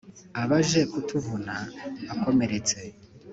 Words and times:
Abaje 0.41 0.79
kutuvuna 0.91 1.55
akomeretse 2.13 2.77